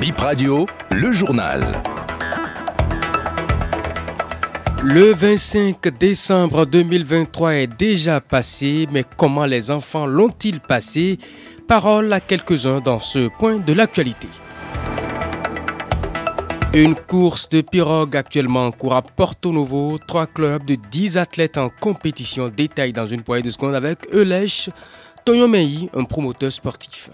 Bip 0.00 0.16
Radio, 0.16 0.64
le 0.90 1.12
journal. 1.12 1.60
Le 4.82 5.12
25 5.12 5.88
décembre 5.98 6.64
2023 6.64 7.56
est 7.56 7.66
déjà 7.66 8.22
passé, 8.22 8.86
mais 8.92 9.04
comment 9.18 9.44
les 9.44 9.70
enfants 9.70 10.06
l'ont-ils 10.06 10.60
passé? 10.60 11.18
Parole 11.68 12.10
à 12.14 12.20
quelques-uns 12.20 12.80
dans 12.80 12.98
ce 12.98 13.28
point 13.38 13.58
de 13.58 13.74
l'actualité. 13.74 14.28
Une 16.72 16.94
course 16.94 17.50
de 17.50 17.60
pirogue 17.60 18.16
actuellement 18.16 18.64
en 18.64 18.72
cours 18.72 18.94
à 18.94 19.02
Porto 19.02 19.52
Novo. 19.52 19.98
Trois 19.98 20.26
clubs 20.26 20.64
de 20.64 20.76
10 20.76 21.18
athlètes 21.18 21.58
en 21.58 21.68
compétition 21.68 22.48
détaillent 22.48 22.94
dans 22.94 23.06
une 23.06 23.22
poignée 23.22 23.42
de 23.42 23.50
secondes 23.50 23.74
avec 23.74 23.98
Eulèche 24.14 24.70
Toyomei, 25.26 25.90
un 25.94 26.04
promoteur 26.04 26.50
sportif. 26.50 27.10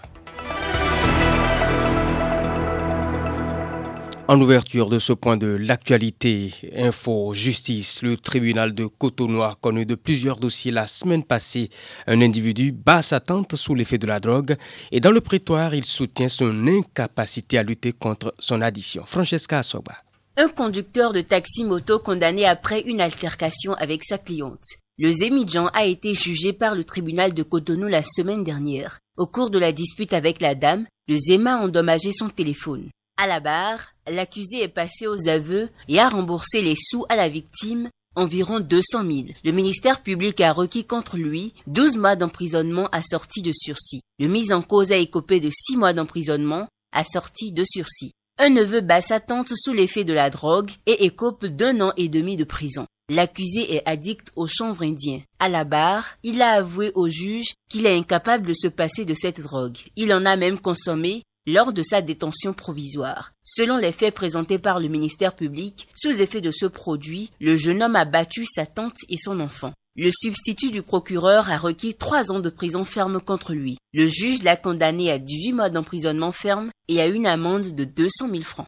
En 4.29 4.41
ouverture 4.41 4.89
de 4.89 4.99
ce 4.99 5.13
point 5.13 5.37
de 5.37 5.47
l'actualité, 5.47 6.53
info, 6.75 7.33
justice, 7.33 8.01
le 8.01 8.17
tribunal 8.17 8.75
de 8.75 8.85
Cotonou 8.85 9.41
a 9.41 9.55
connu 9.61 9.85
de 9.85 9.95
plusieurs 9.95 10.35
dossiers 10.35 10.73
la 10.73 10.85
semaine 10.87 11.23
passée. 11.23 11.69
Un 12.07 12.21
individu 12.21 12.73
bat 12.73 13.01
sa 13.01 13.21
tante 13.21 13.55
sous 13.55 13.73
l'effet 13.73 13.97
de 13.97 14.05
la 14.05 14.19
drogue 14.19 14.55
et 14.91 14.99
dans 14.99 15.11
le 15.11 15.21
prétoire, 15.21 15.73
il 15.73 15.85
soutient 15.85 16.27
son 16.27 16.67
incapacité 16.67 17.57
à 17.57 17.63
lutter 17.63 17.93
contre 17.93 18.33
son 18.37 18.61
addiction. 18.61 19.05
Francesca 19.05 19.59
Asoba. 19.59 19.95
Un 20.35 20.49
conducteur 20.49 21.13
de 21.13 21.21
taxi-moto 21.21 21.99
condamné 21.99 22.45
après 22.45 22.81
une 22.81 22.99
altercation 22.99 23.75
avec 23.75 24.03
sa 24.03 24.17
cliente. 24.17 24.65
Le 24.97 25.09
Zémidjan 25.09 25.67
a 25.67 25.85
été 25.85 26.13
jugé 26.13 26.51
par 26.51 26.75
le 26.75 26.83
tribunal 26.83 27.33
de 27.33 27.43
Cotonou 27.43 27.87
la 27.87 28.03
semaine 28.03 28.43
dernière. 28.43 28.99
Au 29.15 29.25
cours 29.25 29.51
de 29.51 29.57
la 29.57 29.71
dispute 29.71 30.11
avec 30.11 30.41
la 30.41 30.53
dame, 30.53 30.85
le 31.07 31.15
Zéma 31.15 31.53
a 31.53 31.63
endommagé 31.63 32.11
son 32.11 32.27
téléphone. 32.27 32.89
À 33.19 33.25
la 33.25 33.39
barre, 33.39 33.95
l'accusé 34.07 34.61
est 34.61 34.67
passé 34.67 35.07
aux 35.07 35.27
aveux 35.27 35.69
et 35.87 35.99
a 35.99 36.07
remboursé 36.07 36.61
les 36.61 36.75
sous 36.75 37.03
à 37.09 37.15
la 37.15 37.29
victime, 37.29 37.89
environ 38.15 38.59
200 38.59 39.01
000. 39.01 39.21
Le 39.43 39.51
ministère 39.51 40.03
public 40.03 40.39
a 40.39 40.53
requis 40.53 40.85
contre 40.85 41.17
lui 41.17 41.55
12 41.65 41.97
mois 41.97 42.15
d'emprisonnement 42.15 42.89
assorti 42.91 43.41
de 43.41 43.51
sursis. 43.51 44.01
Le 44.19 44.27
mis 44.27 44.53
en 44.53 44.61
cause 44.61 44.91
a 44.91 44.97
écopé 44.97 45.39
de 45.39 45.49
6 45.51 45.77
mois 45.77 45.93
d'emprisonnement 45.93 46.67
assorti 46.91 47.51
de 47.51 47.63
sursis. 47.65 48.11
Un 48.37 48.49
neveu 48.49 48.81
bat 48.81 49.01
sa 49.01 49.19
tante 49.19 49.51
sous 49.55 49.73
l'effet 49.73 50.03
de 50.03 50.13
la 50.13 50.29
drogue 50.29 50.69
et 50.85 51.05
écope 51.05 51.47
d'un 51.47 51.81
an 51.81 51.93
et 51.97 52.09
demi 52.09 52.37
de 52.37 52.43
prison. 52.43 52.85
L'accusé 53.09 53.73
est 53.73 53.87
addict 53.87 54.31
au 54.35 54.47
chanvre 54.47 54.83
indien. 54.83 55.21
À 55.39 55.49
la 55.49 55.63
barre, 55.63 56.17
il 56.21 56.41
a 56.43 56.51
avoué 56.51 56.91
au 56.93 57.09
juge 57.09 57.53
qu'il 57.67 57.87
est 57.87 57.97
incapable 57.97 58.45
de 58.45 58.53
se 58.53 58.67
passer 58.67 59.05
de 59.05 59.15
cette 59.15 59.41
drogue. 59.41 59.77
Il 59.95 60.13
en 60.13 60.25
a 60.25 60.35
même 60.35 60.59
consommé 60.59 61.23
lors 61.47 61.73
de 61.73 61.81
sa 61.81 62.01
détention 62.01 62.53
provisoire. 62.53 63.31
Selon 63.43 63.77
les 63.77 63.93
faits 63.93 64.13
présentés 64.13 64.59
par 64.59 64.79
le 64.79 64.89
ministère 64.89 65.35
public, 65.35 65.87
sous 65.95 66.21
effet 66.21 66.41
de 66.41 66.51
ce 66.51 66.67
produit, 66.67 67.31
le 67.39 67.57
jeune 67.57 67.81
homme 67.81 67.95
a 67.95 68.05
battu 68.05 68.45
sa 68.45 68.65
tante 68.65 68.97
et 69.09 69.17
son 69.17 69.39
enfant. 69.39 69.73
Le 69.95 70.11
substitut 70.11 70.69
du 70.69 70.83
procureur 70.83 71.49
a 71.49 71.57
requis 71.57 71.95
trois 71.95 72.31
ans 72.31 72.39
de 72.39 72.51
prison 72.51 72.83
ferme 72.83 73.19
contre 73.19 73.53
lui. 73.53 73.79
Le 73.93 74.05
juge 74.05 74.43
l'a 74.43 74.55
condamné 74.55 75.09
à 75.09 75.17
18 75.17 75.53
mois 75.53 75.69
d'emprisonnement 75.71 76.31
ferme 76.31 76.69
et 76.87 77.01
à 77.01 77.07
une 77.07 77.25
amende 77.25 77.73
de 77.73 77.83
200 77.83 78.29
000 78.29 78.43
francs. 78.43 78.67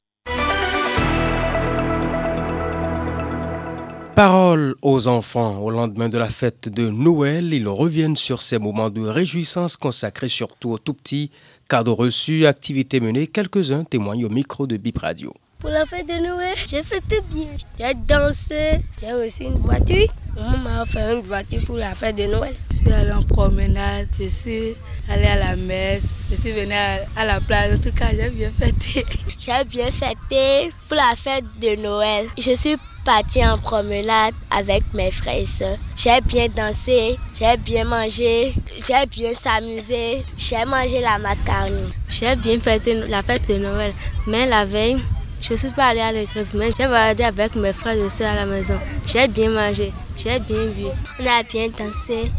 Parole 4.20 4.75
aux 4.81 5.08
enfants 5.08 5.59
au 5.59 5.70
lendemain 5.70 6.09
de 6.09 6.17
la 6.17 6.28
fête 6.28 6.67
de 6.67 6.89
Noël, 6.89 7.53
ils 7.53 7.70
reviennent 7.70 8.17
sur 8.17 8.42
ces 8.42 8.59
moments 8.59 8.89
de 8.89 9.00
réjouissance 9.00 9.78
consacrés 9.78 10.28
surtout 10.28 10.72
aux 10.72 10.78
tout 10.78 10.94
petits, 10.94 11.31
cadeaux 11.70 11.95
reçus, 11.95 12.45
activités 12.45 13.00
menées, 13.00 13.28
quelques-uns 13.28 13.86
témoignent 13.86 14.25
au 14.25 14.30
micro 14.30 14.67
de 14.67 14.75
Bip 14.75 14.97
Radio. 14.97 15.34
Pour 15.59 15.70
la 15.70 15.86
fête 15.86 16.06
de 16.06 16.22
Noël, 16.22 16.53
j'ai 16.67 16.84
fait 16.84 17.00
tout 17.00 17.23
bien. 17.34 17.47
J'ai 17.80 17.94
dansé, 17.94 18.81
j'ai 19.00 19.14
reçu 19.14 19.44
une 19.44 19.56
voiture. 19.56 20.14
Maman 20.36 20.57
m'a 20.57 20.81
offert 20.84 21.18
une 21.18 21.25
voiture 21.25 21.63
pour 21.66 21.78
la 21.78 21.96
fête 21.96 22.18
de 22.18 22.25
Noël. 22.25 22.56
Je 22.72 22.75
suis 22.75 22.91
allé 22.91 23.13
en 23.13 23.24
promenade, 23.24 24.09
je 24.19 24.28
suis 24.28 24.75
allé 25.09 25.28
à 25.28 25.38
la 25.38 25.56
messe, 25.56 26.09
je 26.30 26.36
suis 26.36 26.51
venu 26.51 26.74
à, 26.74 27.25
la 27.25 27.40
plage. 27.40 27.78
En 27.78 27.81
tout 27.81 27.96
cas, 27.96 28.09
j'ai 28.12 28.30
bien 28.31 28.51
fêté. 28.59 29.06
J'ai 29.40 29.63
bien 29.63 29.91
fêté 29.91 30.74
pour 30.90 30.97
la 30.97 31.16
fête 31.16 31.46
de 31.62 31.81
Noël. 31.81 32.28
Je 32.38 32.53
suis 32.53 32.75
partie 33.09 33.44
en 33.44 33.58
promenade 33.58 34.36
avec 34.52 34.84
mes 34.94 35.09
frères 35.09 35.42
et 35.42 35.47
soeurs. 35.47 35.80
J'ai 35.96 36.22
bien 36.22 36.47
dansé, 36.47 37.18
j'ai 37.34 37.58
bien 37.58 37.84
mangé, 37.84 38.53
j'ai 38.86 39.06
bien 39.08 39.34
s'amusé, 39.34 40.24
j'ai 40.38 40.64
mangé 40.66 41.02
la 41.02 41.18
macaroni. 41.18 41.92
J'ai 42.08 42.36
bien 42.36 42.59
fêté 42.59 42.94
la 42.94 43.24
fête 43.24 43.48
de 43.50 43.58
Noël, 43.58 43.94
mais 44.28 44.46
la 44.46 44.64
veille, 44.66 45.02
je 45.42 45.56
suis 45.56 45.72
pas 45.72 45.88
allée 45.88 46.02
à 46.02 46.12
l'église, 46.12 46.53
mais 46.53 46.69
j'ai 46.78 46.88
baladé 46.88 47.24
avec 47.24 47.56
mes 47.56 47.74
frères 47.74 47.98
et 47.98 48.12
soeurs 48.12 48.34
à 48.34 48.36
la 48.36 48.46
maison. 48.46 48.78
J'ai 49.08 49.28
bien 49.28 49.50
mangé, 49.50 49.92
j'ai 50.16 50.40
bien 50.40 50.66
bu. 50.75 50.86
On 51.19 51.25
a 51.25 51.42
bien 51.42 51.69
dansé. 51.69 52.31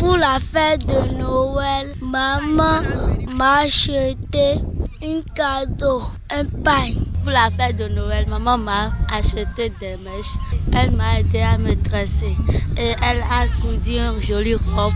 Pour 0.00 0.16
la 0.16 0.40
fête 0.40 0.84
de 0.86 1.00
Noël, 1.22 1.94
maman 2.00 2.80
m'a 3.28 3.58
acheté 3.58 4.56
un 5.06 5.22
cadeau, 5.34 6.02
un 6.30 6.46
pain. 6.64 6.90
Pour 7.22 7.30
la 7.30 7.50
fête 7.50 7.76
de 7.76 7.88
Noël, 7.88 8.26
maman 8.28 8.58
m'a 8.58 8.92
acheté 9.10 9.70
des 9.80 9.96
mèches. 9.98 10.36
Elle 10.72 10.92
m'a 10.92 11.20
aidé 11.20 11.40
à 11.40 11.56
me 11.58 11.74
dresser 11.76 12.34
et 12.76 12.94
elle 13.02 13.22
a 13.22 13.46
cousu 13.60 13.98
une 13.98 14.20
jolie 14.20 14.54
robe. 14.54 14.94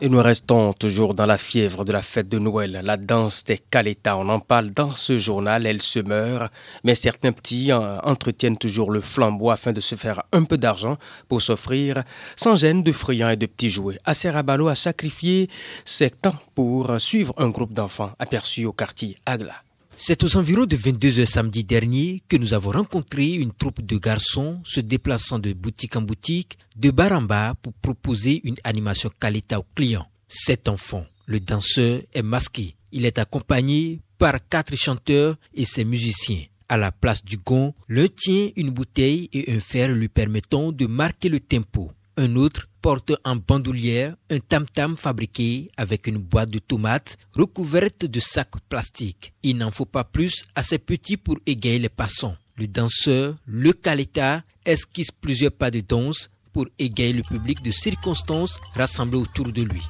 Et 0.00 0.08
nous 0.08 0.22
restons 0.22 0.74
toujours 0.74 1.12
dans 1.14 1.26
la 1.26 1.38
fièvre 1.38 1.84
de 1.84 1.92
la 1.92 2.02
fête 2.02 2.28
de 2.28 2.38
Noël, 2.38 2.82
la 2.84 2.96
danse 2.96 3.42
des 3.42 3.58
Caleta. 3.58 4.16
On 4.16 4.28
en 4.28 4.38
parle 4.38 4.70
dans 4.70 4.94
ce 4.94 5.18
journal, 5.18 5.66
elle 5.66 5.82
se 5.82 5.98
meurt, 5.98 6.52
mais 6.84 6.94
certains 6.94 7.32
petits 7.32 7.72
euh, 7.72 7.98
entretiennent 8.02 8.58
toujours 8.58 8.92
le 8.92 9.00
flambeau 9.00 9.50
afin 9.50 9.72
de 9.72 9.80
se 9.80 9.96
faire 9.96 10.22
un 10.30 10.44
peu 10.44 10.56
d'argent 10.56 10.98
pour 11.28 11.42
s'offrir 11.42 12.04
sans 12.36 12.54
gêne 12.54 12.84
de 12.84 12.92
friands 12.92 13.30
et 13.30 13.36
de 13.36 13.46
petits 13.46 13.70
jouets. 13.70 13.98
Acerabalo 14.04 14.68
a 14.68 14.76
sacrifié 14.76 15.50
ses 15.84 16.10
temps 16.10 16.38
pour 16.54 17.00
suivre 17.00 17.34
un 17.36 17.48
groupe 17.48 17.72
d'enfants 17.72 18.12
aperçus 18.20 18.66
au 18.66 18.72
quartier 18.72 19.16
Agla. 19.26 19.67
C'est 20.00 20.22
aux 20.22 20.36
environs 20.36 20.64
de 20.64 20.76
22 20.76 21.18
heures 21.18 21.26
samedi 21.26 21.64
dernier 21.64 22.22
que 22.28 22.36
nous 22.36 22.54
avons 22.54 22.70
rencontré 22.70 23.32
une 23.32 23.52
troupe 23.52 23.82
de 23.84 23.98
garçons 23.98 24.60
se 24.64 24.78
déplaçant 24.78 25.40
de 25.40 25.52
boutique 25.52 25.96
en 25.96 26.02
boutique, 26.02 26.56
de 26.76 26.92
bar 26.92 27.10
en 27.10 27.22
bar 27.22 27.56
pour 27.56 27.72
proposer 27.72 28.40
une 28.44 28.54
animation 28.62 29.10
qualité 29.18 29.56
aux 29.56 29.66
clients. 29.74 30.06
Cet 30.28 30.68
enfant, 30.68 31.04
le 31.26 31.40
danseur, 31.40 32.00
est 32.14 32.22
masqué. 32.22 32.76
Il 32.92 33.06
est 33.06 33.18
accompagné 33.18 34.00
par 34.18 34.34
quatre 34.48 34.76
chanteurs 34.76 35.36
et 35.52 35.64
ses 35.64 35.84
musiciens. 35.84 36.44
À 36.68 36.76
la 36.76 36.92
place 36.92 37.24
du 37.24 37.36
gond, 37.36 37.74
l'un 37.88 38.06
tient 38.06 38.50
une 38.54 38.70
bouteille 38.70 39.28
et 39.32 39.52
un 39.52 39.58
fer 39.58 39.88
lui 39.88 40.08
permettant 40.08 40.70
de 40.70 40.86
marquer 40.86 41.28
le 41.28 41.40
tempo. 41.40 41.90
Un 42.16 42.36
autre 42.36 42.68
porte 42.80 43.12
en 43.24 43.36
bandoulière 43.36 44.16
un 44.30 44.38
tam-tam 44.38 44.96
fabriqué 44.96 45.70
avec 45.76 46.06
une 46.06 46.18
boîte 46.18 46.50
de 46.50 46.58
tomates 46.58 47.16
recouverte 47.32 48.04
de 48.04 48.20
sacs 48.20 48.60
plastiques. 48.68 49.32
Il 49.42 49.56
n'en 49.58 49.70
faut 49.70 49.84
pas 49.84 50.04
plus 50.04 50.44
à 50.54 50.62
ces 50.62 50.78
petits 50.78 51.16
pour 51.16 51.38
égayer 51.46 51.78
les 51.78 51.88
passants. 51.88 52.36
Le 52.56 52.66
danseur, 52.66 53.36
le 53.46 53.72
caleta, 53.72 54.42
esquisse 54.64 55.10
plusieurs 55.10 55.52
pas 55.52 55.70
de 55.70 55.80
danse 55.80 56.30
pour 56.52 56.66
égayer 56.78 57.12
le 57.12 57.22
public 57.22 57.62
de 57.62 57.70
circonstances 57.70 58.58
rassemblé 58.74 59.18
autour 59.18 59.52
de 59.52 59.62
lui. 59.62 59.82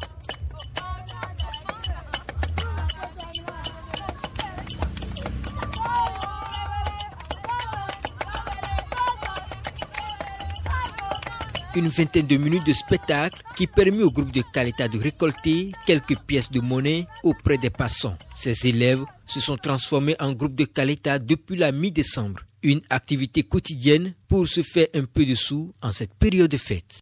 Une 11.78 11.88
vingtaine 11.88 12.26
de 12.26 12.36
minutes 12.36 12.66
de 12.66 12.72
spectacle 12.72 13.40
qui 13.56 13.68
permet 13.68 14.02
au 14.02 14.10
groupe 14.10 14.32
de 14.32 14.42
Caleta 14.52 14.88
de 14.88 14.98
récolter 14.98 15.70
quelques 15.86 16.18
pièces 16.18 16.50
de 16.50 16.60
monnaie 16.60 17.06
auprès 17.22 17.56
des 17.56 17.70
passants. 17.70 18.18
Ces 18.34 18.66
élèves 18.66 19.04
se 19.26 19.38
sont 19.40 19.56
transformés 19.56 20.16
en 20.18 20.32
groupe 20.32 20.56
de 20.56 20.64
Caleta 20.64 21.18
depuis 21.18 21.56
la 21.56 21.70
mi-décembre. 21.70 22.40
Une 22.64 22.80
activité 22.90 23.44
quotidienne 23.44 24.14
pour 24.26 24.48
se 24.48 24.62
faire 24.62 24.88
un 24.94 25.04
peu 25.04 25.24
de 25.24 25.36
sous 25.36 25.72
en 25.80 25.92
cette 25.92 26.14
période 26.14 26.50
de 26.50 26.56
fête. 26.56 27.00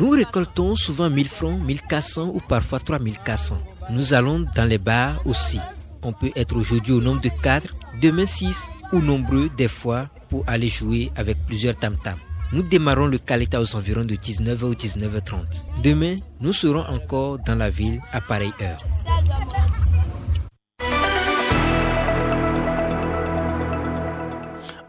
Nous 0.00 0.10
récoltons 0.10 0.74
souvent 0.74 1.08
1000 1.08 1.28
francs, 1.28 1.62
1400 1.62 2.30
ou 2.34 2.40
parfois 2.40 2.80
3400. 2.80 3.56
Nous 3.90 4.14
allons 4.14 4.44
dans 4.56 4.64
les 4.64 4.78
bars 4.78 5.24
aussi. 5.26 5.60
On 6.02 6.12
peut 6.12 6.32
être 6.34 6.56
aujourd'hui 6.56 6.92
au 6.92 7.00
nombre 7.00 7.20
de 7.20 7.30
4, 7.42 7.72
demain 8.00 8.26
6 8.26 8.56
ou 8.92 8.98
nombreux 8.98 9.48
des 9.56 9.68
fois 9.68 10.08
pour 10.32 10.44
aller 10.46 10.70
jouer 10.70 11.12
avec 11.14 11.36
plusieurs 11.46 11.76
tam-tams. 11.76 12.16
Nous 12.52 12.62
démarrons 12.62 13.06
le 13.06 13.18
Caleta 13.18 13.60
aux 13.60 13.76
environs 13.76 14.06
de 14.06 14.14
19h 14.14 14.62
ou 14.62 14.72
19h30. 14.72 15.82
Demain, 15.84 16.16
nous 16.40 16.54
serons 16.54 16.84
encore 16.86 17.38
dans 17.40 17.54
la 17.54 17.68
ville 17.68 18.00
à 18.12 18.22
pareille 18.22 18.54
heure. 18.62 18.78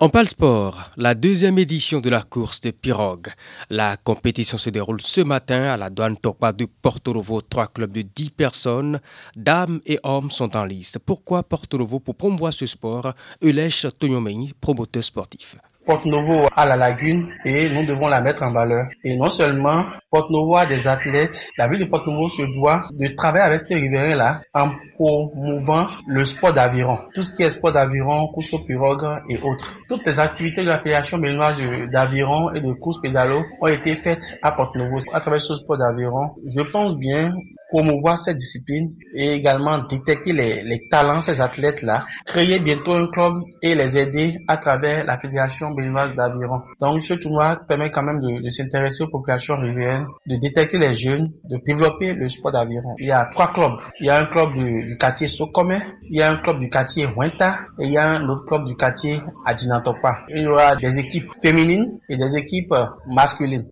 On 0.05 0.09
parle 0.09 0.27
sport, 0.27 0.91
la 0.97 1.15
deuxième 1.15 1.57
édition 1.57 2.01
de 2.01 2.09
la 2.09 2.23
course 2.23 2.59
de 2.59 2.71
pirogue. 2.71 3.29
La 3.69 3.95
compétition 3.95 4.57
se 4.57 4.69
déroule 4.69 4.99
ce 4.99 5.21
matin 5.21 5.63
à 5.63 5.77
la 5.77 5.89
douane 5.89 6.17
Topa 6.17 6.51
de 6.51 6.65
Porto 6.65 7.13
Novo. 7.13 7.39
Trois 7.39 7.67
clubs 7.67 7.93
de 7.93 8.01
10 8.01 8.31
personnes, 8.31 8.99
dames 9.37 9.79
et 9.85 10.01
hommes, 10.03 10.29
sont 10.29 10.57
en 10.57 10.65
liste. 10.65 10.99
Pourquoi 10.99 11.41
Porto 11.43 11.77
Novo 11.77 12.01
Pour 12.01 12.15
promouvoir 12.15 12.51
ce 12.51 12.65
sport, 12.65 13.13
Eulesh 13.41 13.85
Tonyomei, 13.97 14.51
promoteur 14.59 15.05
sportif. 15.05 15.55
Porte 15.85 16.05
Novo 16.05 16.47
a 16.55 16.65
la 16.65 16.77
lagune 16.77 17.29
et 17.43 17.69
nous 17.69 17.85
devons 17.85 18.07
la 18.07 18.21
mettre 18.21 18.43
en 18.43 18.53
valeur. 18.53 18.87
Et 19.03 19.17
non 19.17 19.29
seulement 19.29 19.85
Porte 20.09 20.29
Novo 20.29 20.55
a 20.55 20.65
des 20.65 20.87
athlètes, 20.87 21.49
la 21.57 21.67
ville 21.67 21.79
de 21.79 21.85
Porte 21.85 22.07
Novo 22.07 22.29
se 22.29 22.43
doit 22.55 22.83
de 22.91 23.07
travailler 23.15 23.43
avec 23.43 23.59
ces 23.59 23.75
riverains-là 23.75 24.41
en 24.53 24.71
promouvant 24.95 25.87
le 26.07 26.23
sport 26.23 26.53
d'aviron. 26.53 26.99
Tout 27.13 27.23
ce 27.23 27.35
qui 27.35 27.43
est 27.43 27.49
sport 27.49 27.73
d'aviron, 27.73 28.27
course 28.27 28.53
au 28.53 28.59
pirogue 28.59 29.05
et 29.29 29.37
autres. 29.41 29.73
Toutes 29.89 30.05
les 30.05 30.19
activités 30.19 30.63
de 30.63 30.69
la 30.69 30.79
Fédération 30.79 31.17
d'aviron 31.17 32.53
et 32.53 32.61
de 32.61 32.71
course 32.73 33.01
pédalo 33.01 33.43
ont 33.59 33.67
été 33.67 33.95
faites 33.95 34.37
à 34.41 34.51
Porte 34.51 34.75
Novo 34.75 34.99
à 35.11 35.19
travers 35.19 35.41
ce 35.41 35.55
sport 35.55 35.77
d'aviron. 35.77 36.35
Je 36.47 36.61
pense 36.61 36.95
bien 36.95 37.33
promouvoir 37.73 38.19
cette 38.19 38.37
discipline 38.37 38.93
et 39.15 39.31
également 39.31 39.79
détecter 39.87 40.31
les, 40.31 40.61
les 40.61 40.87
talents 40.91 41.21
ces 41.21 41.41
athlètes-là, 41.41 42.05
créer 42.23 42.59
bientôt 42.59 42.93
un 42.95 43.07
club 43.07 43.33
et 43.63 43.73
les 43.73 43.97
aider 43.97 44.37
à 44.47 44.57
travers 44.57 45.03
la 45.05 45.17
Fédération 45.17 45.71
béninoise 45.71 46.13
d'aviron. 46.15 46.61
Donc 46.79 47.01
ce 47.01 47.15
tournoi 47.15 47.57
permet 47.67 47.89
quand 47.89 48.03
même 48.03 48.19
de, 48.19 48.47
s'intéresser 48.49 49.05
aux 49.05 49.07
populations 49.09 49.55
riveraines, 49.57 50.05
de 50.27 50.35
détecter 50.35 50.77
les 50.77 50.93
jeunes, 50.93 51.31
de 51.49 51.57
développer 51.65 52.13
le 52.13 52.29
sport 52.29 52.51
d'aviron. 52.51 52.93
Il 52.99 53.07
y 53.07 53.11
a 53.11 53.25
trois 53.31 53.51
clubs. 53.51 53.79
Il 53.99 54.05
y 54.05 54.09
a 54.11 54.19
un 54.19 54.25
club 54.25 54.53
du, 54.53 54.95
quartier 54.97 55.25
Sokome, 55.25 55.81
il 56.11 56.19
y 56.19 56.21
a 56.21 56.29
un 56.29 56.37
club 56.43 56.59
du 56.59 56.69
quartier 56.69 57.07
Huenta 57.07 57.57
et 57.79 57.85
il 57.85 57.91
y 57.91 57.97
a 57.97 58.07
un 58.07 58.29
autre 58.29 58.45
club 58.45 58.65
du 58.65 58.75
quartier 58.75 59.19
Adinatopa. 59.47 60.19
Il 60.29 60.43
y 60.43 60.47
aura 60.47 60.75
des 60.75 60.99
équipes 60.99 61.31
féminines 61.41 61.99
et 62.07 62.17
des 62.17 62.37
équipes 62.37 62.75
masculines. 63.07 63.67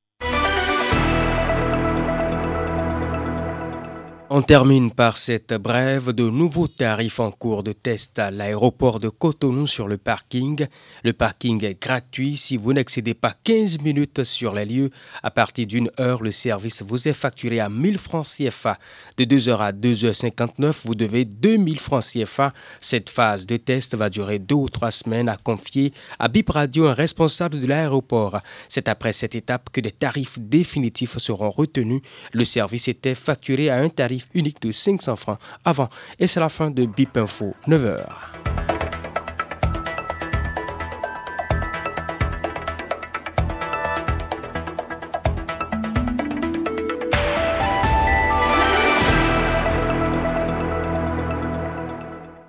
On 4.33 4.41
termine 4.41 4.91
par 4.91 5.17
cette 5.17 5.53
brève 5.53 6.13
de 6.13 6.29
nouveaux 6.29 6.69
tarifs 6.69 7.19
en 7.19 7.31
cours 7.31 7.63
de 7.63 7.73
test 7.73 8.17
à 8.17 8.31
l'aéroport 8.31 9.01
de 9.01 9.09
Cotonou 9.09 9.67
sur 9.67 9.89
le 9.89 9.97
parking. 9.97 10.67
Le 11.03 11.11
parking 11.11 11.61
est 11.65 11.81
gratuit 11.81 12.37
si 12.37 12.55
vous 12.55 12.71
n'excédez 12.71 13.13
pas 13.13 13.35
15 13.43 13.79
minutes 13.81 14.23
sur 14.23 14.55
les 14.55 14.63
lieux. 14.63 14.89
À 15.21 15.31
partir 15.31 15.67
d'une 15.67 15.91
heure, 15.99 16.23
le 16.23 16.31
service 16.31 16.81
vous 16.81 17.09
est 17.09 17.13
facturé 17.13 17.59
à 17.59 17.67
1000 17.67 17.97
francs 17.97 18.25
CFA. 18.25 18.77
De 19.17 19.25
2h 19.25 19.57
à 19.57 19.73
2h59, 19.73 20.85
vous 20.85 20.95
devez 20.95 21.25
2000 21.25 21.77
francs 21.77 22.05
CFA. 22.05 22.53
Cette 22.79 23.09
phase 23.09 23.45
de 23.45 23.57
test 23.57 23.97
va 23.97 24.09
durer 24.09 24.39
deux 24.39 24.55
ou 24.55 24.69
trois 24.69 24.91
semaines 24.91 25.27
à 25.27 25.35
confier 25.35 25.91
à 26.19 26.29
Bip 26.29 26.51
Radio, 26.51 26.87
un 26.87 26.93
responsable 26.93 27.59
de 27.59 27.67
l'aéroport. 27.67 28.39
C'est 28.69 28.87
après 28.87 29.11
cette 29.11 29.35
étape 29.35 29.71
que 29.73 29.81
des 29.81 29.91
tarifs 29.91 30.39
définitifs 30.39 31.17
seront 31.17 31.49
retenus. 31.49 32.01
Le 32.31 32.45
service 32.45 32.87
était 32.87 33.13
facturé 33.13 33.69
à 33.69 33.75
un 33.75 33.89
unique 34.33 34.61
de 34.61 34.71
500 34.71 35.15
francs 35.15 35.39
avant. 35.65 35.89
Et 36.19 36.27
c'est 36.27 36.39
la 36.39 36.49
fin 36.49 36.69
de 36.69 36.85
BIP 36.85 37.17
Info, 37.17 37.53
9h. 37.67 38.60